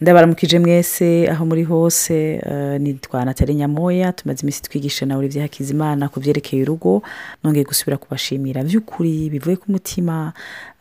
ndabaramukije 0.00 0.58
mwese 0.58 1.28
aho 1.30 1.46
muri 1.46 1.64
hose 1.64 2.40
eh, 2.46 2.80
nitwa 2.80 3.24
natali 3.24 3.54
nyamoya 3.54 4.12
tumaze 4.12 4.40
iminsi 4.42 4.62
twigisha 4.62 5.06
na 5.06 5.16
olivier 5.16 5.42
hakizimana 5.42 6.08
ku 6.08 6.20
byerekeye 6.20 6.62
urugo 6.62 7.02
nongeye 7.44 7.64
gusubira 7.64 7.96
kubashimira. 7.96 8.60
By'ukuri 8.64 9.30
bivuye 9.32 9.56
ku 9.56 9.72
mutima 9.72 10.32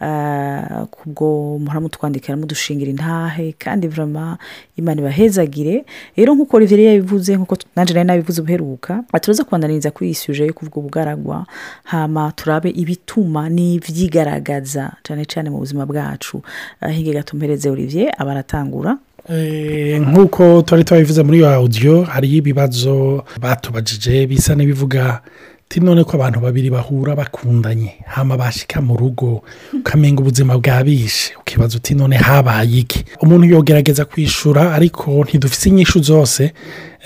eh, 0.02 0.84
kubwo 0.92 1.56
muhora 1.64 1.80
mutwandikira 1.80 2.36
mudushingira 2.38 2.92
intahe 2.92 3.56
kandi 3.56 3.88
vrama 3.88 4.38
imana 4.76 5.00
ibahezagire. 5.02 5.86
Rero 6.18 6.36
nk'uko 6.36 6.58
olivier 6.58 6.80
yabivuze 6.80 7.36
nk'uko 7.40 7.56
nanjye 7.76 7.94
nari 7.96 8.08
nabivuze 8.08 8.42
ubuheruka 8.44 9.04
turaza 9.22 9.44
kubandaniriza 9.48 9.92
kuri 9.96 10.06
iyi 10.12 10.16
suje 10.16 10.44
yo 10.46 10.54
kuvuga 10.54 10.78
ubugaragwa 10.80 11.46
hama 11.88 12.32
turabe 12.36 12.70
ibituma 12.70 13.48
n'ivyigaragaza 13.50 14.92
cyane 15.08 15.24
cyane 15.26 15.48
mu 15.50 15.58
buzima 15.64 15.86
bwacu. 15.88 16.44
Eh, 16.84 16.92
hige 16.92 17.14
gato 17.16 17.38
mpereze 17.40 17.70
olivier 17.72 18.12
aba 18.20 18.32
aratangura 18.36 18.92
Eh, 18.92 19.05
nk'uko 19.30 20.62
twari 20.62 20.84
twabivuze 20.84 21.24
muri 21.24 21.38
iyo 21.38 21.50
audio 21.50 22.04
hariyo 22.04 22.38
ibibazo 22.38 23.24
batubajije 23.42 24.28
bisa 24.28 24.56
n'ibivuga 24.56 25.22
ati 25.66 25.80
none 25.80 26.04
ko 26.04 26.12
abantu 26.18 26.40
babiri 26.40 26.70
bahura 26.70 27.16
bakundanye 27.16 27.94
hama 28.06 28.38
bashika 28.38 28.82
mu 28.82 28.98
rugo 28.98 29.42
ukamenga 29.74 30.22
ubuzima 30.22 30.58
bwabishe. 30.58 31.34
Ukibaza 31.42 31.78
uti 31.78 31.96
none 31.96 32.16
habaye 32.18 32.80
iki? 32.86 33.06
Umuntu 33.22 33.46
yogerageza 33.48 34.06
kwishura 34.06 34.74
ariko 34.74 35.24
ntidufise 35.26 35.70
inyishu 35.70 36.00
zose 36.00 36.54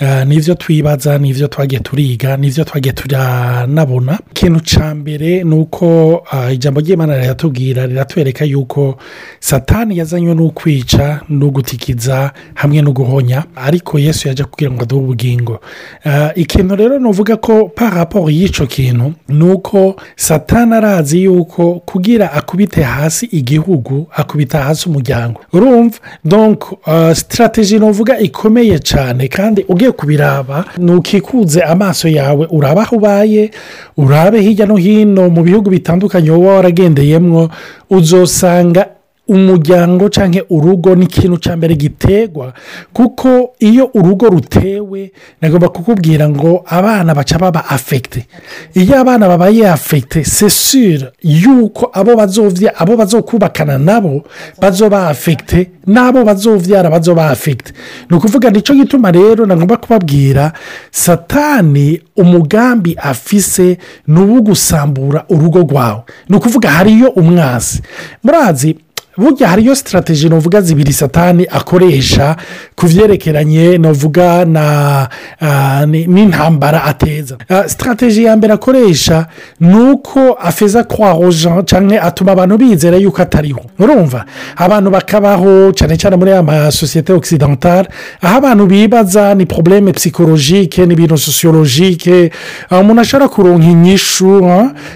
Eh, 0.00 0.26
nivyo 0.26 0.54
twibaza 0.54 1.18
nivyo 1.18 1.48
twagiye 1.48 1.80
turiga 1.80 2.36
nivyo 2.36 2.64
twagiye 2.64 2.92
turanabona. 2.92 4.18
Ikintu 4.30 4.60
ca 4.64 4.94
mbere 4.94 5.44
ni 5.44 5.54
uko 5.54 6.22
ah, 6.30 6.52
ijambo 6.52 6.80
ry'imana 6.80 7.18
riratubwira 7.18 7.86
riratwereka 7.86 8.44
yuko 8.44 8.96
satani 9.40 9.98
yazanywe 9.98 10.34
n'ukwica 10.34 11.20
n'ugutikiza 11.28 12.32
hamwe 12.54 12.82
no 12.82 12.92
guhonya 12.92 13.44
ariko 13.56 13.98
yesu 13.98 14.28
yaje 14.28 14.44
kugira 14.44 14.70
ngo 14.70 14.82
aduhe 14.82 15.02
ubugingo. 15.02 15.60
Eh, 16.04 16.30
ikintu 16.34 16.76
rero 16.76 16.98
nuvuga 16.98 17.36
ko 17.36 17.68
par 17.68 17.94
rapport 17.94 18.30
y'ico 18.32 18.66
kintu 18.66 19.12
ni 19.28 19.44
uko 19.44 19.96
satani 20.16 20.74
arazi 20.74 21.22
yuko 21.24 21.74
kugira 21.86 22.32
akubite 22.32 22.82
hasi 22.82 23.26
igihugu 23.26 24.06
akubita 24.16 24.58
hasi 24.62 24.88
umuryango. 24.88 25.40
Urumva? 25.52 25.98
Donc 26.24 26.72
uh, 26.72 27.12
strategie 27.12 27.78
novuga 27.78 28.18
ikomeye 28.18 28.78
cyane 28.78 29.28
kandi 29.28 29.64
ugiye 29.90 29.92
kubiraba 29.92 30.64
nukikuze 30.78 31.60
amaso 31.62 32.08
yawe 32.08 32.46
uraba 32.50 32.82
aho 32.82 32.96
ubaye 32.96 33.50
urabe 33.96 34.40
hirya 34.40 34.66
no 34.66 34.76
hino 34.76 35.28
mu 35.30 35.42
bihugu 35.42 35.70
bitandukanye 35.70 36.30
wowe 36.30 36.46
waragendeyemwo 36.56 37.50
uzosanga 37.90 38.86
umuryango 39.34 40.08
cyangwa 40.08 40.42
urugo 40.50 40.94
ni 40.94 41.04
ikintu 41.04 41.36
cya 41.38 41.56
mbere 41.56 41.74
giterwa 41.74 42.52
kuko 42.92 43.54
iyo 43.58 43.90
urugo 43.94 44.26
rutewe 44.28 45.12
nagomba 45.40 45.68
kukubwira 45.68 46.28
ngo 46.28 46.62
abana 46.66 47.14
baca 47.14 47.38
baba 47.38 47.68
afegite 47.68 48.26
iyo 48.74 48.98
abana 48.98 49.28
babaye 49.28 49.68
afegite 49.68 50.24
sesure 50.24 51.12
yuko 51.22 51.90
abo 51.92 52.16
bazovya 52.16 52.74
abo 52.78 52.96
bazokubakana 52.96 53.78
nabo 53.78 54.22
bazoba 54.60 55.08
afegite 55.08 55.70
n'abo 55.86 56.24
bazovyara 56.24 56.90
bazoba 56.90 57.30
afegite 57.30 57.72
ni 58.10 58.16
ukuvuga 58.16 58.50
ni 58.50 58.62
cyo 58.62 58.74
gituma 58.74 59.10
rero 59.12 59.46
nagomba 59.46 59.76
kubabwira 59.76 60.52
satani 60.90 62.00
umugambi 62.16 62.96
afise 62.98 63.78
ni 64.06 64.20
uwo 64.20 64.40
gusambura 64.40 65.24
urugo 65.28 65.58
rwawe. 65.60 66.02
Ni 66.28 66.36
ukuvuga 66.36 66.70
hariyo 66.70 67.08
umwazi. 67.08 67.82
Murazi 68.24 68.76
burya 69.18 69.48
hariyo 69.48 69.74
sitarategi 69.74 70.28
navuga 70.28 70.60
zibiri 70.60 70.92
satani 70.92 71.46
akoresha 71.50 72.36
ku 72.76 72.86
byerekeranye 72.86 73.78
navuga 73.78 74.44
na 74.44 75.08
ah, 75.40 75.86
ni- 75.86 76.06
n'intambara 76.06 76.84
ateza. 76.84 77.36
Ah, 77.48 77.68
sitarategi 77.68 78.24
ya 78.24 78.36
mbere 78.36 78.52
akoresha 78.52 79.26
ni 79.60 79.76
uko 79.90 80.20
afeza 80.32 80.84
kwa 80.84 81.12
roja 81.12 81.62
cyangwa 81.62 82.02
atuma 82.02 82.32
abantu 82.32 82.58
bizera 82.58 82.96
yuko 82.96 83.22
atariho. 83.22 83.60
Urumva? 83.78 84.24
Abantu 84.56 84.90
bakabaho 84.90 85.72
cyane 85.72 85.96
cyane 85.96 86.16
muri 86.16 86.30
aya 86.32 86.42
masosiyete 86.42 87.12
okisidantare 87.12 87.88
aho 88.22 88.36
abantu 88.38 88.66
bibaza 88.66 89.34
ni 89.34 89.46
porobuleme 89.46 89.92
psikologike 89.92 90.86
ni 90.86 90.94
ibintu 90.94 91.18
sosiyologike 91.18 92.30
Ah, 92.70 92.78
umuntu 92.80 93.00
ashobora 93.00 93.28
kuronka 93.28 93.66
inyishu 93.66 94.40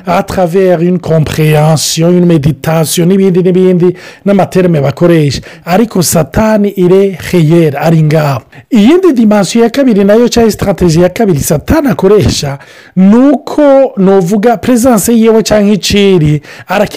a 0.07 0.23
travers 0.23 0.81
une 0.83 0.99
comprehension 0.99 2.09
une 2.11 2.27
meditation 2.27 3.07
n'ibindi 3.09 3.43
n'ibindi. 3.43 3.97
N'amaterme 4.25 4.81
bakoresha. 4.81 5.41
Ariko 5.65 6.03
satani 6.03 6.69
ire 6.69 7.19
heyeri 7.31 7.77
ari 7.77 8.03
ngaho. 8.03 8.43
Iyindi 8.71 9.13
dimansiyo 9.13 9.65
ya 9.65 9.71
kabiri 9.71 10.05
na 10.05 10.15
yo 10.15 10.29
cyangwa 10.29 10.51
sitarategi 10.51 11.01
ya 11.03 11.09
kabiri 11.09 11.41
satani 11.41 11.89
akoresha 11.89 12.59
ni 12.97 13.17
uko 13.17 13.93
nuvuga 13.97 14.57
perezidanse 14.57 15.13
yiwe 15.15 15.43
cyangwa 15.43 15.73
iciri 15.75 16.43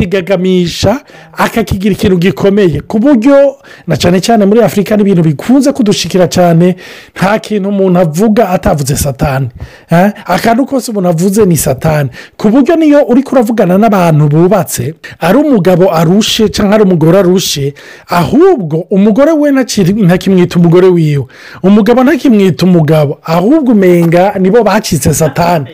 arakigagamisha 0.08 1.00
akakigira 1.38 1.94
ikintu 1.94 2.18
gikomeye. 2.18 2.82
Ku 2.82 3.00
buryo 3.00 3.56
na 3.88 3.96
cyane 3.98 4.22
cyane 4.22 4.46
muri 4.46 4.62
afurika 4.62 4.98
n'ibintu 4.98 5.22
bikunze 5.24 5.72
kudushikira 5.72 6.28
cyane 6.28 6.76
nta 7.16 7.40
kintu 7.40 7.70
umuntu 7.70 8.00
avuga 8.00 8.50
atavuze 8.50 8.96
satani. 8.98 9.50
Eh, 9.92 10.12
akantu 10.26 10.66
kose 10.66 10.92
umuntu 10.92 11.10
avuze 11.10 11.46
ni 11.46 11.58
satani. 11.58 12.10
Ku 12.38 12.50
buryo 12.50 12.76
niyo 12.76 13.04
uri 13.08 13.24
kuravugana 13.24 13.78
n'abantu 13.78 14.28
bubatse 14.30 14.94
ari 15.20 15.38
umugabo 15.38 15.94
arushe 15.94 16.50
cyangwa 16.50 16.76
ari 16.76 16.84
umugore 16.98 17.20
arushe 17.20 17.74
ahubwo 18.10 18.86
umugore 18.90 19.32
we 19.32 19.52
ntakimwita 20.06 20.60
umugore 20.60 20.88
wiwe. 20.88 21.26
Umugabo 21.64 22.04
ntakimwita 22.04 22.66
umugabo. 22.66 23.20
Ahubwo 23.24 23.72
umenga 23.72 24.34
nibo 24.40 24.64
bacitse 24.64 25.14
satani. 25.14 25.66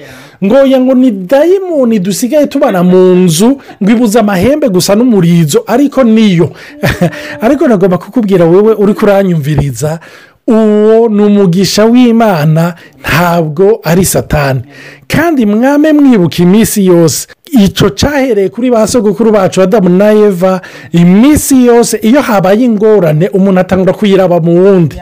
Ngoya 0.44 0.80
ngo 0.80 0.94
ni 0.94 1.12
dayimoni 1.12 2.00
dusigaye 2.00 2.48
tubana 2.48 2.84
mu 2.84 3.16
nzu 3.16 3.60
ngo 3.84 3.92
ibuze 3.92 4.20
amahembe 4.20 4.68
gusa 4.70 4.96
n'umurizo 4.96 5.64
ariko 5.68 6.04
niyo. 6.04 6.52
Ariko 7.46 7.68
nagomba 7.68 7.98
kukubwira 7.98 8.46
wowe 8.46 8.74
uri 8.76 8.94
kuranyumviriza 8.94 10.00
uwo 10.48 11.10
ni 11.10 11.24
umugisha 11.24 11.86
w'imana 11.86 12.76
ntabwo 13.02 13.80
ari 13.84 14.06
satani. 14.06 14.62
Kandi 15.08 15.46
mwame 15.46 15.94
mwibuka 15.94 16.44
iminsi 16.44 16.86
yose 16.86 17.28
icyo 17.54 17.90
cyahereye 17.90 18.50
kuri 18.50 18.72
ba 18.72 18.88
sogokuru 18.88 19.32
bacu 19.32 19.62
adamu 19.62 19.90
na 19.90 20.12
eva 20.12 20.62
iminsi 20.92 21.66
yose 21.66 21.98
iyo 22.02 22.22
habaye 22.22 22.66
ingorane 22.66 23.28
umuntu 23.30 23.60
atangura 23.60 23.94
kuyiraba 23.94 24.40
mu 24.40 24.52
wundi. 24.64 24.98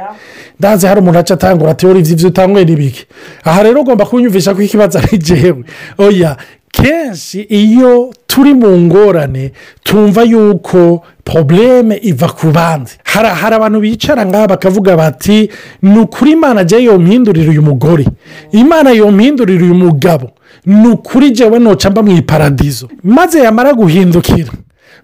Ndazi 0.59 0.88
hari 0.88 1.00
umuntu 1.00 1.19
aca 1.19 1.34
atangura 1.34 1.72
ati 1.72 1.88
uri 1.88 2.00
ibyo 2.00 2.28
utangwe 2.28 2.66
n'ibiki 2.66 3.06
aha 3.44 3.63
rero 3.63 3.81
ugomba 3.81 4.06
kunyumvisha 4.06 4.53
ko 4.56 4.61
ikibazo 4.61 5.00
ari 5.00 5.17
jyewe 5.17 5.63
oya 5.97 6.38
kenshi 6.72 7.41
iyo 7.50 8.13
turi 8.28 8.53
mu 8.53 8.69
ngorane 8.79 9.51
tumva 9.84 10.22
yuko 10.23 11.01
porobuleme 11.23 12.00
iva 12.03 12.28
ku 12.29 12.47
bandi. 12.51 12.91
Hari 13.03 13.56
abantu 13.56 13.79
bicara 13.79 14.25
ngaha 14.25 14.47
bakavuga 14.47 14.95
bati 14.97 15.50
ni 15.81 16.00
ukuri 16.00 16.31
imana 16.31 16.61
ajya 16.61 16.78
yompindurira 16.79 17.51
uyu 17.51 17.61
mugore. 17.61 18.06
Imana 18.51 18.91
yompindurira 18.91 19.63
uyu 19.66 19.75
mugabo. 19.75 20.31
Ni 20.66 20.88
ukuri 20.88 21.31
jyewe 21.31 21.59
noca 21.59 21.89
mba 21.89 22.03
mu 22.03 22.12
iparadizo 22.12 22.89
maze 23.03 23.39
yamara 23.39 23.73
guhindukira 23.73 24.51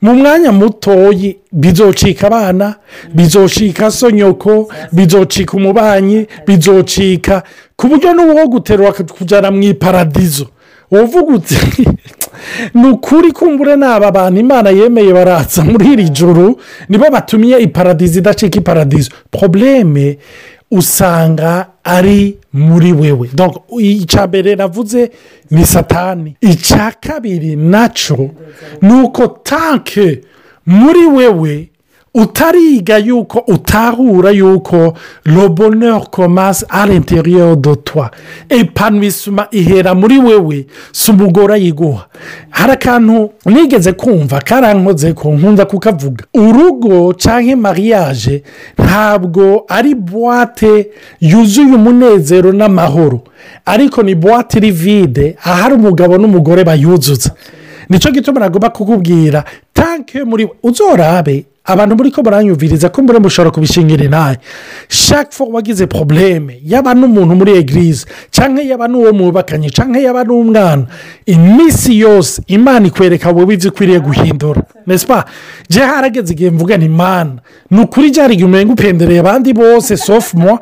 mu 0.02 0.16
mwanya 0.16 0.52
mutoyi 0.52 1.38
bizocika 1.52 2.28
abana 2.28 2.76
bizocika 3.14 3.92
so 3.92 4.10
nyoko 4.10 4.70
bizocika 4.92 5.58
umubanyi 5.58 6.28
bizocika 6.48 7.44
ku 7.76 7.88
buryo 7.88 8.14
n'uwo 8.14 8.48
guterura 8.48 8.90
akakujyana 8.90 9.52
mu 9.52 9.64
iparadizo 9.64 10.48
uvuga 10.92 11.34
uti 11.36 11.56
ni 12.74 12.88
ukuri 12.90 13.32
kumbure 13.32 13.76
ni 13.76 13.86
aba 13.86 14.12
bantu 14.12 14.40
imana 14.40 14.70
yemeye 14.70 15.14
baratsa 15.14 15.64
muri 15.64 15.94
iri 15.94 16.10
joro 16.10 16.56
nibo 16.90 17.10
batumiye 17.12 17.60
iparadizo 17.60 18.20
idacika 18.20 18.58
iparadizo. 18.60 19.12
Porobuleme 19.32 20.18
usanga 20.72 21.68
ari 21.84 22.38
muri 22.54 22.94
wewe. 22.94 23.30
Icya 23.80 24.28
mbere 24.28 24.56
navuze 24.56 25.12
ni 25.52 25.66
satani. 25.66 26.36
Icya 26.42 26.92
kabiri 27.02 27.56
na 27.56 27.90
cyo 27.90 28.30
ni 28.82 28.94
uko 29.02 29.28
tanke 29.28 30.22
muri 30.66 31.06
wewe 31.06 31.70
utariga 32.22 32.98
yuko 32.98 33.44
utahura 33.48 34.32
yuko 34.32 34.94
à 36.70 36.86
l'intérieur 36.88 37.56
de 37.58 37.76
toi. 37.76 38.10
Epanwisima 38.50 39.48
ihera 39.52 39.96
muri 39.96 40.18
wewe 40.18 40.66
si 40.92 41.12
umugore 41.12 41.54
ayiguha 41.54 42.08
hari 42.50 42.72
akantu 42.72 43.30
nigeze 43.46 43.92
kumva 43.94 44.42
karankoze 44.42 45.14
ko 45.14 45.32
nkunda 45.32 45.66
kukavuga. 45.66 46.26
Urugo 46.34 47.14
cyangwa 47.14 47.56
mariage 47.56 48.44
ntabwo 48.78 49.66
ari 49.68 49.96
buwate 49.96 50.88
yuzuye 51.22 51.76
umunezero 51.76 52.52
n'amahoro. 52.54 53.22
Ariko 53.66 54.04
ni 54.04 54.16
buwate 54.16 54.58
iri 54.58 54.72
vide 54.72 55.36
ahari 55.44 55.76
umugabo 55.76 56.18
n'umugore 56.18 56.64
bayuzuza. 56.64 57.32
Nicyo 57.90 58.12
gituma 58.12 58.40
nagomba 58.40 58.70
kukubwira 58.70 59.44
tanke 59.74 60.24
muri 60.24 60.48
uzorabe 60.64 61.46
abantu 61.68 61.96
muri 61.96 62.12
ko 62.12 62.22
baranyumviriza 62.24 62.90
ko 62.90 63.02
mbura 63.04 63.20
mushobora 63.20 63.52
kubishingira 63.52 64.06
inahe 64.06 64.38
shake 64.90 65.32
fo 65.36 65.46
wagize 65.52 65.88
porobuleme 65.88 66.60
yaba 66.64 66.94
n'umuntu 66.96 67.36
muri 67.36 67.52
egirize 67.60 68.06
cyangwa 68.32 68.64
yaba 68.64 68.88
n'uwo 68.88 69.14
mwubakanye 69.14 69.70
cyangwa 69.70 70.00
yaba 70.00 70.24
n'umwana 70.24 70.88
iminsi 71.26 72.00
yose 72.00 72.42
imana 72.48 72.88
ikwereka 72.88 73.32
wowe 73.32 73.54
ibyo 73.54 73.70
ukwiriye 73.70 74.00
guhindura 74.00 74.62
nesipa 74.88 75.26
jya 75.70 75.88
harageze 75.88 76.34
igihe 76.34 76.50
mvuga 76.50 76.78
ni 76.78 76.86
imana 76.86 77.32
ni 77.72 77.82
ukuri 77.82 78.10
ryari 78.10 78.34
igihe 78.34 78.48
umenga 78.50 78.74
upendereye 78.74 79.20
abandi 79.20 79.54
bose 79.54 79.98
sofumo 79.98 80.60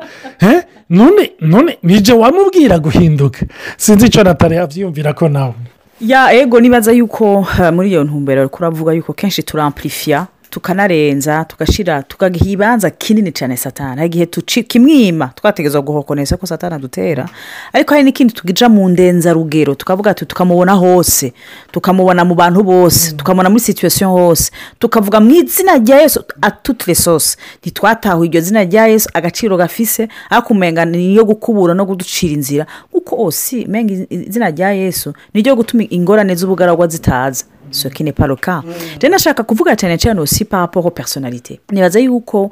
none 0.90 1.30
none 1.40 1.78
nijye 1.82 2.14
wamubwira 2.14 2.78
guhinduka? 2.78 3.40
Sinzi 3.76 4.06
icyo 4.06 4.24
natari 4.24 4.56
yabyiyumvira 4.56 5.12
ko 5.14 5.28
nawe. 5.28 5.54
Ya 6.00 6.32
ego 6.32 6.60
nibaza 6.60 6.92
yuko 6.92 7.46
muri 7.72 7.88
iyo 7.90 8.04
ntumbero 8.04 8.48
kuravuga 8.48 8.92
yuko 8.92 9.12
kenshi 9.12 9.42
turampurifiya 9.42 10.26
tukanarenza 10.50 11.44
tugashyira 11.44 12.02
tukagiha 12.02 12.50
ibanza 12.50 12.90
kinini 12.90 13.32
cyane 13.32 13.56
satana. 13.56 14.04
Igihe 14.04 14.26
kimwima 14.68 15.28
twategezwa 15.34 15.82
guhokonesa 15.82 16.36
ko 16.36 16.46
satana 16.46 16.78
dutera 16.78 17.28
ariko 17.72 17.94
hari 17.94 18.04
n'ikindi 18.04 18.32
tugija 18.34 18.68
mu 18.68 18.88
ndenzarugero 18.88 19.74
tukavuga 19.74 20.10
ati 20.10 20.26
tukamubona 20.26 20.72
hose 20.72 21.32
tukamubona 21.72 22.24
mu 22.24 22.34
bantu 22.34 22.62
bose 22.62 23.12
tukamubona 23.12 23.50
muri 23.50 23.60
situwesiyo 23.60 24.10
hose 24.10 24.50
tukavuga 24.78 25.20
mu 25.20 25.30
izina 25.30 25.76
rya 25.78 26.00
yesu 26.00 26.24
atutire 26.42 26.94
sose 26.94 27.36
ntitwatahuye 27.62 28.28
iryo 28.28 28.40
zina 28.40 28.64
rya 28.64 28.86
yesu 28.86 29.08
agaciro 29.14 29.56
gafise 29.56 30.08
ariko 30.30 30.54
umenga 30.54 30.84
ni 30.84 31.12
iyo 31.12 31.24
gukubura 31.24 31.74
no 31.74 31.86
kuducira 31.86 32.32
inzira. 32.34 32.66
Kuko 32.92 33.24
osi 33.24 33.66
izina 34.10 34.50
rya 34.50 34.72
yesu 34.72 35.14
ni 35.34 35.42
ryo 35.42 35.56
gutuma 35.56 35.82
ingorane 35.90 36.34
z'ubugaragwa 36.34 36.86
zitaza. 36.88 37.44
So 37.70 37.90
ki 37.90 38.12
paruka 38.12 38.62
rero 39.00 39.12
nashaka 39.12 39.42
kuvuga 39.42 39.76
cyane 39.76 39.98
cyane 39.98 40.20
aussi 40.20 40.44
par 40.44 40.60
rapport 40.60 40.86
aux 40.86 40.90
personnalité 40.94 41.60
nibaza 41.72 42.00
yuko 42.00 42.50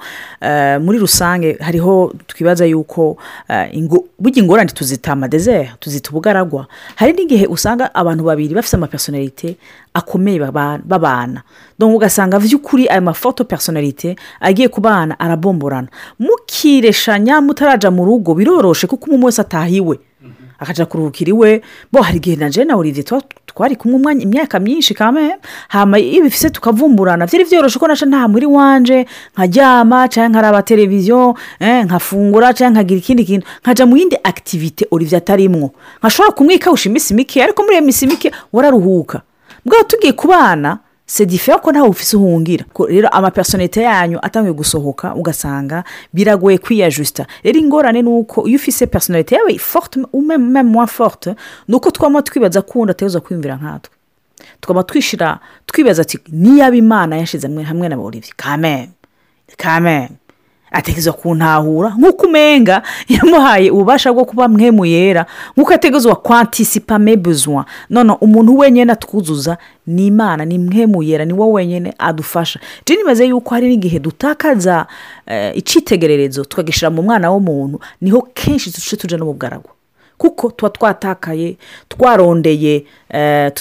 muri 0.81 0.99
rusange 0.99 1.56
hariho 1.61 2.12
twibaza 2.26 2.66
yuko 2.66 3.16
burya 4.19 4.43
ingorane 4.43 4.70
tuzita 4.70 5.12
amadezere 5.12 5.72
tuzita 5.81 6.11
ubugaragwa. 6.11 6.66
Hari 6.96 7.12
n'igihe 7.12 7.46
usanga 7.46 7.94
abantu 7.94 8.25
babiri 8.25 8.55
bafite 8.55 8.75
amapersonalite 8.76 9.56
akomeye 9.94 10.38
babana. 10.84 11.43
Ugasanga 11.81 12.38
by'ukuri 12.38 12.88
aya 12.88 13.00
mafoto 13.00 13.44
personalite 13.44 14.17
agiye 14.40 14.69
ku 14.69 14.81
bana 14.81 15.19
arabomborana. 15.19 15.88
Mukireshanya 16.19 17.40
mutarajya 17.40 17.90
mu 17.90 18.05
rugo 18.05 18.34
biroroshe 18.34 18.87
kuko 18.87 19.06
umuntu 19.10 19.26
wese 19.26 19.40
atahiwe. 19.40 19.99
Akajya 20.58 20.87
kuruhukira 20.87 21.31
iwe. 21.31 21.62
Bo 21.93 22.02
hari 22.02 22.17
igihe 22.17 22.37
na 22.37 22.50
jena 22.50 22.76
olivier 22.76 23.05
twari 23.55 23.77
kumwe 23.77 24.12
imyaka 24.19 24.59
myinshi 24.61 24.95
kame 24.95 25.37
hama 25.69 25.99
iyo 25.99 26.23
bifise 26.25 26.51
tukavumburana. 26.51 27.27
Byari 27.27 27.45
byoroshye 27.45 27.79
ko 27.79 27.87
naca 27.89 28.06
nta 28.06 28.29
muri 28.29 28.47
wanje 28.47 29.06
nkaryama 29.35 30.09
cyangwa 30.09 30.29
nkaraba 30.31 30.62
televiziyo 30.62 31.35
nkafungura 31.61 32.53
cyangwa 32.55 32.83
nkagira 32.83 32.99
ikindi 32.99 33.25
kintu. 33.25 33.47
Nkajya 33.62 33.87
mu 33.87 33.97
yindi 33.97 34.17
akitivite 34.23 34.87
olivier 34.91 35.19
atarimwo. 35.23 35.71
Nkashobora 36.03 36.35
kumwikawusha 36.35 36.89
iminsi 36.91 37.15
mike 37.15 37.43
ariko 37.43 37.62
muri 37.62 37.75
iyo 37.77 37.83
minsi 37.85 38.06
mike 38.06 38.33
wararuhuka. 38.53 39.23
Mbwa 39.67 39.85
tugiye 39.85 40.12
ku 40.12 40.29
bana 40.29 40.79
sedifeya 41.06 41.59
ko 41.59 41.73
ntawe 41.73 41.89
ufise 41.89 42.17
uhungira 42.17 42.65
rero 42.89 43.09
amapersonete 43.09 43.83
yanyu 43.83 44.19
atangiye 44.23 44.55
gusohoka 44.55 45.15
ugasanga 45.15 45.85
biragoye 46.12 46.59
kwiyajusita 46.59 47.27
rero 47.45 47.59
ingorane 47.59 48.03
ni 48.03 48.09
uko 48.09 48.49
iyo 48.49 48.56
ufise 48.56 48.87
personalite 48.87 49.35
yawe 49.35 49.59
forte 49.59 50.01
mwa 50.65 50.87
forte 50.87 51.35
ni 51.69 51.75
uko 51.75 51.91
twaba 51.91 52.23
twibaza 52.23 52.62
ko 52.62 52.79
undi 52.81 52.91
ateza 52.91 53.21
kwiyumvira 53.21 53.56
nkatwe. 53.56 53.95
Tukaba 54.61 54.83
twishyira 54.83 55.39
twibaza 55.67 56.03
ati 56.03 56.19
niyaba 56.33 56.77
imana 56.77 57.17
yashyize 57.17 57.49
hamwe 57.49 57.89
na 57.89 57.97
buri 57.97 58.21
kameme 58.37 58.91
kameme 59.56 60.11
ategereza 60.75 61.12
kuntahura 61.12 61.94
nk'uko 61.99 62.26
umenga 62.26 62.82
yamuhaye 63.15 63.71
ububasha 63.71 64.12
bwo 64.12 64.25
kuba 64.25 64.49
mwemu 64.49 64.85
yera. 64.87 65.26
Nk'uko 65.56 65.73
ategerezwa 65.75 66.17
kwantisipa 66.17 66.99
mebuzwa 66.99 67.65
none 67.91 68.12
umuntu 68.21 68.59
wenyine 68.59 68.93
atwuzuza 68.93 69.59
ni 69.87 70.06
imana 70.06 70.44
ni 70.44 70.59
mwemu 70.59 71.03
yera 71.03 71.25
ni 71.25 71.32
wowe 71.32 71.53
wenyine 71.53 71.94
adufasha. 71.99 72.61
Jeni 72.87 73.03
nibaze 73.03 73.26
yuko 73.26 73.55
hari 73.55 73.69
n'igihe 73.69 73.99
dutakaza 73.99 74.87
icyitegererezo 75.55 76.44
tukagishyira 76.44 76.91
mu 76.91 77.03
mwana 77.03 77.31
w'umuntu 77.31 77.81
ni 78.00 78.11
ho 78.11 78.29
kenshi 78.35 78.70
duce 78.70 78.97
tujya 78.97 79.19
no 79.19 79.25
mu 79.27 79.35
bwaragwa 79.35 79.74
kuko 80.19 80.50
tuba 80.50 80.70
twatakaye 80.70 81.56
twarondeye 81.88 82.84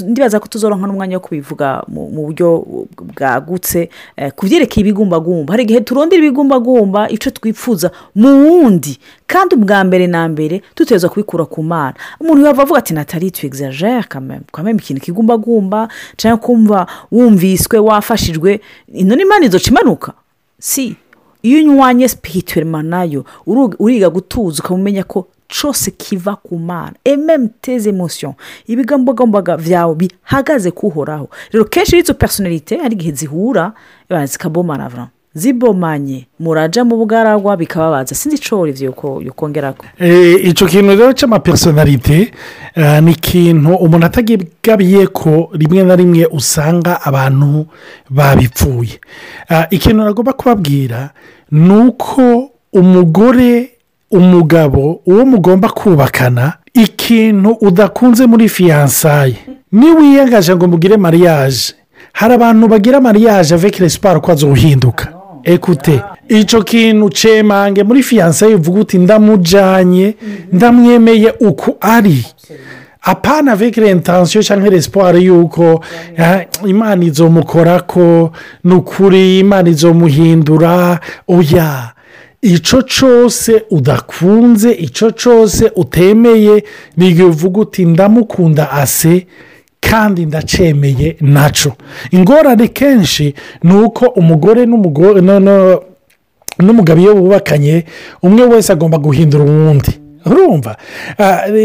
ndibaza 0.07 0.39
ko 0.39 0.47
tuzoronka 0.47 0.87
n'umwanya 0.87 1.17
wo 1.17 1.23
kubivuga 1.25 1.83
mu 1.87 2.09
buryo 2.25 2.65
bwagutse 2.97 3.89
ku 4.35 4.45
byerekeye 4.45 4.81
ibigumbagumba. 4.85 5.53
Hari 5.53 5.63
igihe 5.63 5.81
turondera 5.81 6.21
ibigumbagumba 6.23 7.09
icyo 7.09 7.31
twifuza 7.31 7.91
mu 8.15 8.29
wundi 8.29 8.97
kandi 9.27 9.55
ubwa 9.55 9.83
mbere 9.83 10.07
na 10.07 10.27
mbere 10.29 10.61
duteza 10.75 11.09
kubikura 11.09 11.45
ku 11.45 11.63
mana. 11.63 11.93
Umuntu 12.19 12.45
yava 12.45 12.61
avuga 12.63 12.79
ati 12.79 12.93
natali 12.93 13.31
twegizajere 13.31 14.03
kameme 14.51 14.79
ikintu 14.79 15.01
kigumbagumba 15.01 15.87
cyangwa 16.17 16.37
kumva 16.37 16.87
wumviswe 17.11 17.79
wafashijwe 17.79 18.61
ino 18.93 19.15
ni 19.15 19.21
imana 19.21 19.45
izoca 19.45 19.69
imanuka? 19.71 20.13
Si. 20.59 20.95
Iyo 21.43 21.59
unywanye 21.59 22.07
sipirituwema 22.07 22.83
na 22.83 23.03
yo 23.03 23.25
uriga 23.79 24.09
gutuza 24.09 24.63
ukamumenya 24.63 25.03
ko 25.03 25.27
cyose 25.53 25.91
kiva 25.91 26.35
ku 26.35 26.57
mana 26.57 26.93
ememuteze 27.05 27.89
emosiyo 27.93 28.33
ibigambagambaga 28.67 29.57
byawe 29.57 29.93
bihagaze 29.95 30.71
kuhoraho 30.71 31.29
rero 31.51 31.65
kenshi 31.65 31.97
izo 32.01 32.13
personalite 32.13 32.77
hari 32.77 32.95
igihe 32.95 33.11
zihura 33.11 33.73
zikabomana 34.25 34.89
vura 34.89 35.07
zibomanye. 35.35 36.27
Murajya 36.39 36.85
mu 36.85 36.93
bugaragwa 36.97 37.57
bikababaza. 37.57 38.13
Sinzi 38.15 38.37
icyo 38.37 38.67
ibyo 38.69 38.93
yokongera 39.25 39.73
ko 39.73 39.85
icyo 40.45 40.67
kintu 40.69 40.93
rero 40.93 41.09
cy'amapersonalite 41.13 42.29
ni 43.01 43.11
ikintu 43.17 43.73
umuntu 43.81 44.05
atagigabiye 44.05 45.07
ko 45.09 45.49
rimwe 45.57 45.83
na 45.83 45.95
rimwe 45.97 46.25
usanga 46.29 47.01
abantu 47.01 47.65
babipfuye. 48.09 49.01
Ikintu 49.73 50.03
nagomba 50.05 50.33
kubabwira 50.37 51.09
ni 51.51 51.73
uko 51.89 52.51
umugore 52.73 53.72
umugabo 54.17 55.01
uwo 55.05 55.25
mugomba 55.25 55.69
kubakana 55.69 56.53
ikintu 56.73 57.49
udakunze 57.61 58.25
muri 58.25 58.49
fiyansaye 58.49 59.35
niwiyangaje 59.71 60.55
ngo 60.55 60.67
mugire 60.67 60.97
mariage. 60.97 61.73
Hari 62.13 62.33
abantu 62.33 62.67
bagira 62.67 63.01
mariage 63.01 63.53
avec 63.55 63.79
l'espoir 63.79 64.21
ko 64.21 64.31
azohinduka. 64.31 65.07
Ekute 65.43 66.01
icyo 66.29 66.63
kintu 66.63 67.09
cemange 67.09 67.83
muri 67.83 68.03
fiyansaye 68.03 68.55
uvuga 68.55 68.79
uti 68.79 68.97
ndamujyanye 68.97 70.15
ndamwemeye 70.53 71.33
uko 71.39 71.77
ari. 71.81 72.25
Apana 73.01 73.51
avec 73.51 73.77
l'intention 73.77 74.41
cyangwa 74.43 74.69
l'espoir 74.69 75.15
y'uko 75.17 75.81
imana 76.65 77.03
izomukora 77.05 77.79
ko 77.81 78.31
ni 78.63 78.73
ukuri 78.73 79.39
imana 79.39 79.69
izomuhindura. 79.69 80.99
Oya. 81.27 81.92
Icyo 82.43 82.81
cyose 82.81 83.63
udakunze 83.71 84.71
icyo 84.71 85.11
cyose 85.11 85.71
utemeye 85.75 86.63
ni 86.97 87.07
igihe 87.09 87.23
uvuga 87.27 87.59
uti 87.61 87.85
ndamukunda 87.85 88.71
ase 88.71 89.27
kandi 89.79 90.25
ndacemeye 90.25 91.15
na 91.21 91.49
cyo 91.49 91.71
ingorane 92.11 92.67
kenshi 92.67 93.33
ni 93.63 93.73
uko 93.75 94.05
umugore 94.05 94.65
n'umugabo 96.59 96.99
iyo 97.01 97.15
bubakanye 97.15 97.85
umwe 98.21 98.43
wese 98.45 98.73
agomba 98.73 98.97
guhindura 98.97 99.43
uwundi. 99.43 99.91
Urumva? 100.25 100.77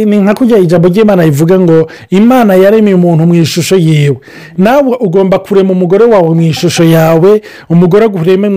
Ni 0.06 0.16
nka 0.18 0.35
kujya 0.35 0.58
ijambo 0.58 0.88
ry'imana 0.88 1.23
rivuga 1.23 1.61
ngo 1.61 1.87
imana 2.11 2.54
yaremye 2.54 2.94
umuntu 2.94 3.26
mu 3.26 3.35
ishusho 3.35 3.76
yiwe. 3.76 4.16
Nawe 4.58 4.97
ugomba 5.00 5.38
kurema 5.38 5.70
umugore 5.73 6.04
wawe 6.04 6.35
mu 6.35 6.42
ishusho 6.42 6.85
yawe 6.85 7.42
umugore 7.70 8.04
agureme 8.04 8.49